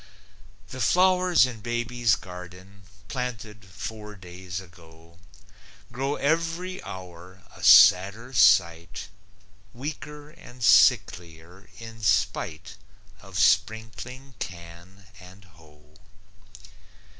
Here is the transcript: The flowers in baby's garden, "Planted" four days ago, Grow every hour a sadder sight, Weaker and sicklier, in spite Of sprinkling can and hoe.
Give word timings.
The 0.69 0.81
flowers 0.81 1.45
in 1.45 1.61
baby's 1.61 2.15
garden, 2.15 2.81
"Planted" 3.07 3.63
four 3.63 4.15
days 4.15 4.59
ago, 4.59 5.19
Grow 5.91 6.15
every 6.15 6.81
hour 6.81 7.43
a 7.55 7.63
sadder 7.63 8.33
sight, 8.33 9.09
Weaker 9.75 10.31
and 10.31 10.63
sicklier, 10.63 11.67
in 11.77 12.01
spite 12.01 12.77
Of 13.21 13.37
sprinkling 13.37 14.33
can 14.39 15.05
and 15.19 15.45
hoe. 15.45 15.97